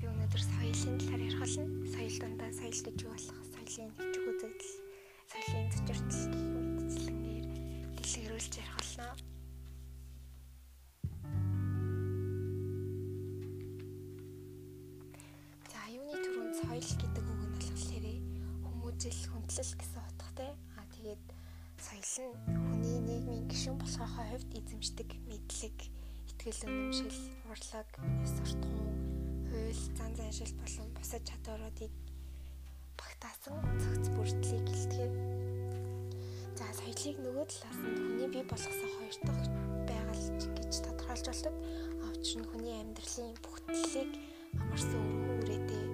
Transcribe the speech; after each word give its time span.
би 0.00 0.08
өнөөдөр 0.08 0.40
соёлын 0.40 0.96
талаар 0.96 1.22
ярих 1.28 1.40
болно. 1.44 1.64
Соёл 1.92 2.16
дандаа 2.24 2.50
соёл 2.56 2.78
гэж 2.86 2.96
юу 3.04 3.12
болох, 3.12 3.38
соёлын 3.52 3.92
хэвчэг 4.00 4.24
үзэгдэл, 4.32 4.74
соёлын 5.28 5.66
зочирдол 5.76 6.24
гэх 6.32 6.44
мэтчлэнгээр 6.80 7.46
дэлгэрүүлж 8.00 8.52
ярих 8.56 8.76
болно. 8.80 9.06
За 15.68 15.80
юуны 15.92 16.16
төрөнд 16.24 16.54
соёл 16.64 16.90
гэдэг 16.96 17.24
үг 17.28 17.40
нь 17.44 17.52
болохоор 17.60 18.06
хүмүүжил, 18.64 19.20
хүндлэл 19.28 19.72
гэсэн 19.76 20.00
утгатай. 20.08 20.50
Аа 20.80 20.86
тэгээд 20.96 21.24
соёл 21.76 22.32
нь 22.48 22.56
хүний 22.56 22.98
нийгмийн 23.04 23.44
гишүүн 23.52 23.76
болохын 23.76 24.08
хувьд 24.16 24.48
эзэмшдэг 24.48 25.08
мэдлэг, 25.28 25.76
итгэл 26.32 26.64
үнэмшил, 26.72 27.20
урлаг, 27.52 27.88
ёс 28.24 28.32
суртахуун 28.40 28.89
заншил 30.30 30.54
болон 30.62 30.94
бусад 30.94 31.22
чадваруудыг 31.26 31.90
багтаасан 32.98 33.58
цогц 33.82 34.06
бүрдлийг 34.14 34.66
илтгэв. 34.70 35.10
За 36.54 36.66
соёлыг 36.78 37.16
нөгөө 37.18 37.46
талаас 37.50 37.78
нь 37.82 37.98
хүний 37.98 38.28
бий 38.30 38.44
болгосон 38.46 38.90
хоёр 38.94 39.16
дахь 39.26 39.50
байгаль 39.90 40.26
гэж 40.54 40.72
тодорхойлж 40.86 41.26
болдог. 41.26 41.54
Авч 42.06 42.28
нь 42.38 42.46
хүний 42.46 42.74
амьдралын 42.78 43.34
бүх 43.42 43.58
төлөлийг 43.66 44.10
амарсан 44.54 45.02
өргөн 45.02 45.38
үрээтэй 45.42 45.84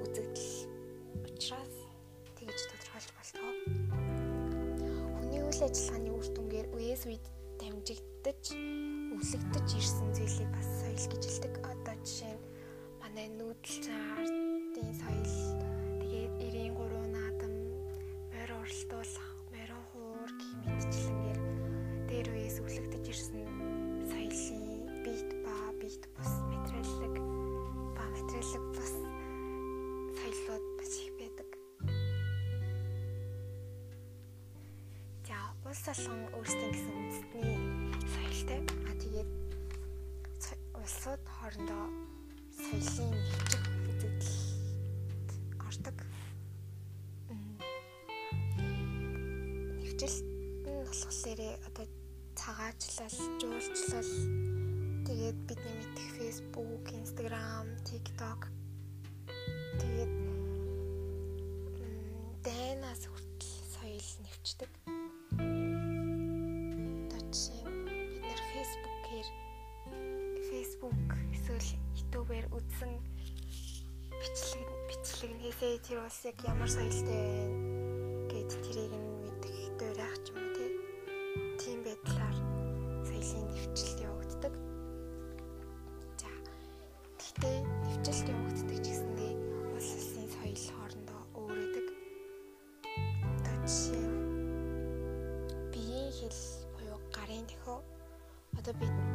үзэгдэл 0.00 0.52
учраас 1.28 1.74
тэгж 2.40 2.60
тодорхойлж 2.72 3.10
болтгоо. 3.20 3.52
Хүний 5.12 5.40
үйл 5.44 5.60
ажиллагааны 5.60 6.08
үр 6.08 6.26
дүнгээр 6.32 6.66
үеэс 6.72 7.02
үед 7.04 7.24
дамжигдаж, 7.60 8.44
өвлөгдөж 9.12 9.68
ирсэн 9.76 10.08
зүйлийг 10.16 10.50
бас 10.56 10.68
соёл 10.80 11.04
гэж 11.12 11.22
хэлдэг. 11.28 11.54
Одоо 11.68 11.96
жишээ 12.00 12.32
нь 12.32 12.43
манай 13.34 13.46
нүүдэлчин 13.46 13.98
ардын 14.18 14.90
соёл, 14.94 15.34
тэгээд 16.00 16.32
93 16.38 17.14
наадам, 17.14 17.54
морь 18.30 18.54
уралдуулах, 18.54 19.30
морин 19.50 19.82
хуур 19.90 20.30
гэх 20.38 20.50
мэтчлэнгээр 20.66 21.40
дээр 22.08 22.28
үеэс 22.30 22.56
өвлөгдөж 22.62 23.04
ирсэн 23.10 23.42
соёлын 24.10 24.86
бит 25.02 25.30
ба 25.42 25.54
бит 25.80 26.02
бус 26.14 26.30
материаллык 26.52 27.16
ба 27.96 28.04
материаллык 28.14 28.64
бус 28.76 28.94
соёлууд 30.14 30.64
бас 30.78 30.92
их 31.02 31.10
байдаг. 31.18 31.48
За 35.26 35.38
улс 35.66 35.82
болгон 35.86 36.20
өөрсдийн 36.38 36.70
гэсэн 36.70 36.92
үндэстний 37.02 37.54
соёлтой. 38.14 38.60
А 38.88 38.92
тэгээд 39.02 39.30
улсууд 40.78 41.22
хоорондоо 41.26 42.13
соёлын 42.58 43.14
хэмжих 43.30 43.64
үзэгдэлд 43.90 45.28
ордог. 45.66 45.98
Нэвчилт 49.80 50.26
нь 50.66 50.84
болохоор 50.86 51.40
одоо 51.68 51.86
цагаачлал, 52.38 53.16
жуулчлал 53.40 54.10
тэгээд 55.06 55.38
бидний 55.48 55.74
мэдих 55.78 56.08
Facebook, 56.18 56.84
Instagram, 57.02 57.66
TikTok 57.88 58.40
тэгээд 59.80 60.12
дайнаас 62.44 63.02
хүртэл 63.10 63.56
соёл 63.74 64.08
нэвчдэг. 64.24 64.70
YouTube-ээр 72.44 72.52
үзсэн 72.52 72.92
бичлэг 74.20 74.68
бичлэгнээсээ 74.88 75.74
тэр 75.84 75.98
улс 76.04 76.20
яг 76.24 76.36
ямар 76.44 76.68
соёлтой 76.68 77.24
вэ 78.28 78.36
гэд 78.44 78.50
тэрийг 78.64 78.92
нь 78.92 79.08
мэдэх 79.24 79.56
дуурайх 79.78 80.16
ч 80.24 80.26
юм 80.32 80.38
уу 80.44 80.52
тий. 80.56 80.70
Тийм 81.60 81.78
байдлаар 81.84 82.36
соёлын 83.08 83.44
нэвчлэлт 83.48 84.00
явагддаг. 84.04 84.54
За. 86.20 86.30
Гэхдээ 87.16 87.56
нэвчлэлт 87.64 88.28
явагддаг 88.28 88.78
ч 88.84 88.86
гэсэндээ 88.92 89.32
улс 89.72 89.88
улсын 89.96 90.26
соёл 90.28 90.60
хоорондоо 90.68 91.20
өөр 91.38 91.58
өдөг. 91.64 91.86
Одоо 93.40 93.56
жишээ 93.64 94.08
биеийн 95.72 96.12
хэл 96.12 96.40
буюу 96.76 96.98
гарын 97.16 97.44
дөхөө 97.48 97.78
одоо 98.58 98.74
бид 98.80 99.13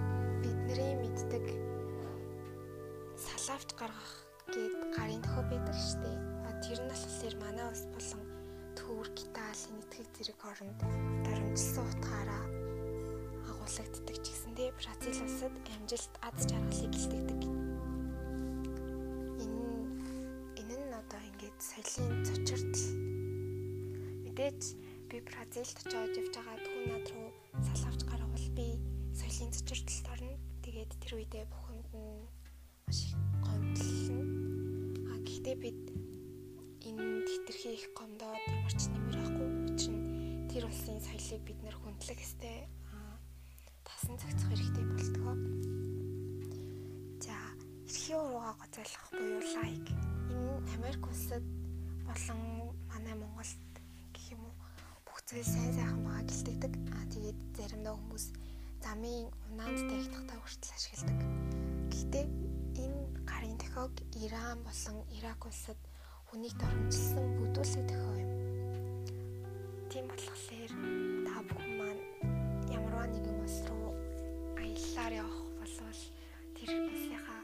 гаргах 3.80 4.12
гээд 4.52 4.76
гарын 4.96 5.22
дөхөө 5.24 5.44
байдаг 5.48 5.78
дээ. 6.04 6.18
А 6.48 6.52
тэр 6.60 6.80
нь 6.84 6.92
болохоор 6.92 7.36
манай 7.40 7.68
ус 7.72 7.84
болон 7.96 8.24
Түрк, 8.76 9.16
Итали, 9.24 9.66
Нэтгэг 9.76 10.08
зэрэг 10.16 10.40
оронд 10.44 10.80
дарамжилсан 11.24 11.86
утгаараа 11.88 12.44
агуулгаддаг 13.48 14.18
ч 14.20 14.26
гэсэндээ 14.28 14.70
Бразил 14.76 15.20
улсад 15.24 15.56
амжилт 15.76 16.14
аз 16.28 16.38
жаргалыг 16.50 16.94
илтгэдэг. 16.98 17.42
Энэ 19.44 19.64
энэ 20.60 20.76
нь 20.76 20.94
одоо 21.00 21.22
ингээд 21.30 21.58
соёлын 21.64 22.20
цочрол 22.28 22.76
мэдээж 24.28 24.62
би 25.08 25.18
Бразилд 25.24 25.78
очиод 25.80 26.20
явж 26.20 26.34
байгаа 26.36 26.58
түүн 26.68 26.84
над 26.92 27.06
руу 27.16 27.30
салавч 27.68 28.02
гаргавал 28.12 28.48
би 28.58 28.68
соёлын 29.16 29.56
цочролд 29.56 29.88
орно. 30.14 30.36
Тэгээд 30.64 30.92
тэр 31.00 31.12
үедээ 31.16 31.46
бүхэнд 31.48 31.88
нь 31.96 32.28
маш 32.86 33.02
их 33.08 33.29
гомдлон. 33.70 35.06
А 35.14 35.18
гэхдээ 35.22 35.56
бид 35.62 35.80
энэ 36.82 37.22
тэтэрхий 37.28 37.76
их 37.78 37.86
гомдоод 37.94 38.42
ямар 38.50 38.74
ч 38.74 38.90
нэмэр 38.90 39.18
ахгүй 39.22 39.48
нь 39.50 40.50
тэр 40.50 40.66
улсын 40.66 40.98
соёлыг 40.98 41.42
бид 41.46 41.60
нэр 41.62 41.76
хүндлэх 41.78 42.18
ёстой. 42.18 42.66
Тасан 43.86 44.18
зохицох 44.18 44.50
хэрэгтэй 44.50 44.86
болтгоо. 44.90 45.36
За, 47.22 47.36
эрхийн 47.86 48.22
урууга 48.26 48.54
гоцойлох 48.58 49.06
буюу 49.14 49.42
лайк. 49.54 49.86
Энэ 50.34 50.66
Америк 50.76 51.04
улсад 51.06 51.46
болон 52.10 52.74
манай 52.90 53.14
Монголд 53.14 53.74
гэх 54.14 54.26
юм 54.34 54.50
уу 54.50 54.54
бүх 55.06 55.22
зүйл 55.30 55.46
сайн 55.46 55.74
сайхан 55.78 56.02
байгаа 56.06 56.26
гэлтэгдэг. 56.26 56.74
Аа 56.98 57.06
тэгээд 57.14 57.40
заримдаа 57.58 57.94
хүмүүс 57.98 58.26
замын 58.82 59.30
унаанд 59.54 59.80
тавьхдахтаа 59.90 60.38
хүртэл 60.42 60.74
ашигладаг. 60.74 61.20
Гэхдээ 61.94 62.26
гарын 63.50 63.58
дохиог 63.58 63.92
Иран 64.24 64.60
болон 64.64 65.06
Ирак 65.18 65.46
улсад 65.46 65.78
хүнийг 66.30 66.54
дормжилсан 66.62 67.26
бүдүүлэг 67.38 67.86
дохио 67.90 68.14
юм. 68.22 68.32
Тийм 69.90 70.06
болохоор 70.10 70.72
та 71.26 71.36
бүхэн 71.50 71.74
маань 71.80 72.04
ямарваа 72.70 73.08
нэгэн 73.10 73.42
улс 73.42 73.58
руу 73.70 73.90
аяллаар 74.62 75.14
явах 75.24 75.40
болвол 75.58 76.02
тэр 76.56 76.70
улсынхаа 76.78 77.42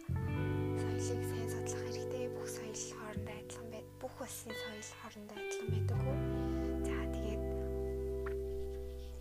соёлыг 0.77 1.21
сайн 1.25 1.49
судлах 1.49 1.81
хэрэгтэй. 1.81 2.25
Бүх 2.35 2.47
соёл 2.53 2.81
хоорондоо 2.97 3.35
адилхан 3.41 3.67
байд. 3.73 3.88
Бүх 4.01 4.15
улсын 4.21 4.53
соёл 4.61 4.89
хоорондоо 5.01 5.38
адилхан 5.41 5.67
байдаг? 5.73 5.99
За 6.85 6.97
тэгээд 7.15 7.44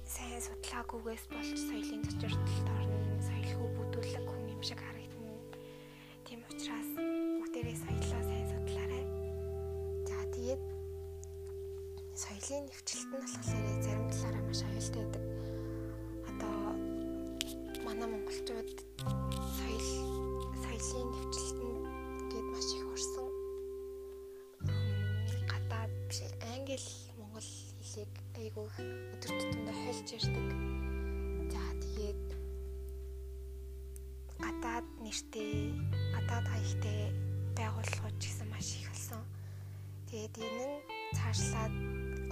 сайн 0.04 0.40
судлаагүйгээс 0.46 1.24
болж 1.32 1.50
соёлын 1.68 2.02
зочирдолд 2.04 2.68
орно. 2.76 2.98
Соёлгүй 3.28 3.68
бүдүүлэг 3.76 4.26
хүн 4.28 4.52
юм 4.52 4.62
шиг 4.68 4.80
учраас 6.64 6.96
бүгдээрээ 6.96 7.76
соёлоо 7.76 8.22
сайн 8.24 8.46
судлаарай. 8.48 9.04
За 10.08 10.16
тэгээд 10.32 10.62
соёлын 12.16 12.64
нэвчлэлт 12.72 13.04
нь 13.04 13.20
болохоор 13.20 13.68
зарим 13.84 14.08
талаараа 14.08 14.44
маш 14.48 14.60
аюултай 14.64 15.04
байдаг. 15.04 15.24
Одоо 16.24 16.56
манай 17.84 18.08
монголчууд 18.08 18.70
соёл 19.60 19.88
соёлын 20.64 21.08
нэвчлэлтэнд 21.12 22.32
гээд 22.32 22.46
маш 22.48 22.68
их 22.72 22.84
орсон. 22.96 23.28
Гадаад 25.52 25.92
биш 26.08 26.18
англи 26.48 26.80
монгол 27.20 27.48
хэлийг 27.76 28.12
айгүй 28.40 28.66
өдөр 29.12 29.32
тутамдаа 29.36 29.76
хольж 29.84 30.08
ярьдаг. 30.16 30.48
За 31.52 31.64
тэгээд 31.84 32.24
гадаад 34.40 34.86
нэртэй, 35.04 35.76
гадаад 36.34 36.50
хаягтай 36.50 37.14
байгууллагууд 37.54 38.16
ч 38.18 38.26
гэсэн 38.26 38.48
маш 38.50 38.68
их 38.74 38.90
болсон. 38.90 39.22
Тэгээд 40.10 40.34
энэ 40.42 40.66
нь 40.66 40.82
цаашлаад 41.14 41.74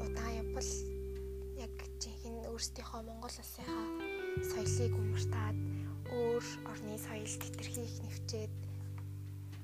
удаан 0.02 0.34
явбал 0.42 0.70
яг 1.62 1.74
жинхэнэ 2.02 2.50
өөрсдийнхөө 2.50 3.00
Монгол 3.06 3.30
улсынхаа 3.30 3.86
соёлыг 4.50 4.92
умартаад 4.98 5.58
өөр 6.18 6.44
орны 6.66 6.98
соёл 6.98 7.34
тэтэрхийх 7.42 7.94
нэвчээд 8.02 8.52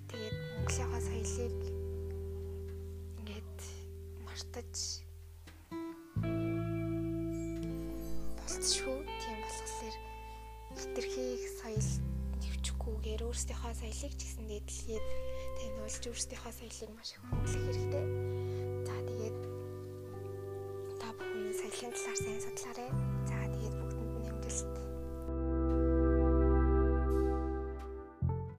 тэгээд 0.06 0.37
Монголынхаа 0.55 1.02
соёлыг 1.02 1.58
ингээд 3.19 3.58
мартаж 4.23 5.02
өөрсдийнхөө 13.68 13.92
соёлыг 13.92 14.16
ч 14.16 14.22
гэсэндээ 14.24 14.60
дэлхийд 14.64 15.04
таниулж 15.60 16.04
өөрсдийнхөө 16.08 16.52
соёлыг 16.56 16.90
маш 16.96 17.10
их 17.12 17.20
хөндлөх 17.20 17.64
хэрэгтэй. 17.68 18.06
За 18.88 18.96
тэгээд 19.08 19.36
та 21.00 21.08
бүхэн 21.12 21.52
соёлын 21.52 21.92
талаар 21.92 22.16
сайн 22.16 22.40
судлаарай. 22.40 23.17